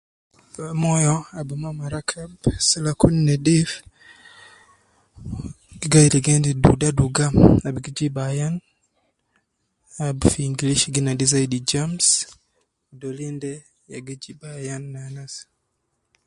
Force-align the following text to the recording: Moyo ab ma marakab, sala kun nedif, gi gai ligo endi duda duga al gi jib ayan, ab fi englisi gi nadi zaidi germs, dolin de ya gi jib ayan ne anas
Moyo 0.81 1.15
ab 1.39 1.49
ma 1.61 1.69
marakab, 1.79 2.29
sala 2.69 2.91
kun 2.99 3.15
nedif, 3.27 3.69
gi 5.79 5.87
gai 5.93 6.07
ligo 6.13 6.31
endi 6.37 6.51
duda 6.63 6.89
duga 6.97 7.25
al 7.67 7.77
gi 7.83 7.91
jib 7.97 8.15
ayan, 8.29 8.53
ab 10.05 10.17
fi 10.31 10.39
englisi 10.49 10.87
gi 10.93 11.01
nadi 11.05 11.25
zaidi 11.33 11.59
germs, 11.69 12.05
dolin 13.01 13.35
de 13.43 13.51
ya 13.91 13.97
gi 14.07 14.15
jib 14.23 14.39
ayan 14.57 14.81
ne 14.91 14.99
anas 15.07 15.33